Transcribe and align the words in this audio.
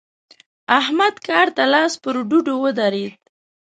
احمد 0.79 1.15
کار 1.27 1.47
ته 1.55 1.63
لاس 1.73 1.93
پر 2.03 2.15
ډډو 2.29 2.55
ودرېد. 2.63 3.17